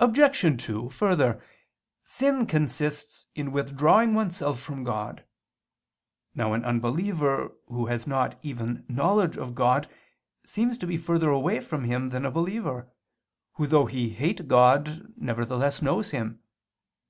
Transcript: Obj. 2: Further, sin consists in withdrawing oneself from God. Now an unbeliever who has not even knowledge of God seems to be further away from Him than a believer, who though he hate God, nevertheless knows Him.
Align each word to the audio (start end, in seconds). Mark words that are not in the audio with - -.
Obj. 0.00 0.64
2: 0.66 0.88
Further, 0.88 1.44
sin 2.02 2.46
consists 2.46 3.26
in 3.34 3.52
withdrawing 3.52 4.14
oneself 4.14 4.58
from 4.58 4.84
God. 4.84 5.22
Now 6.34 6.54
an 6.54 6.64
unbeliever 6.64 7.52
who 7.66 7.84
has 7.84 8.06
not 8.06 8.38
even 8.40 8.86
knowledge 8.88 9.36
of 9.36 9.54
God 9.54 9.86
seems 10.46 10.78
to 10.78 10.86
be 10.86 10.96
further 10.96 11.28
away 11.28 11.60
from 11.60 11.84
Him 11.84 12.08
than 12.08 12.24
a 12.24 12.30
believer, 12.30 12.88
who 13.56 13.66
though 13.66 13.84
he 13.84 14.08
hate 14.08 14.48
God, 14.48 15.12
nevertheless 15.14 15.82
knows 15.82 16.12
Him. 16.12 16.40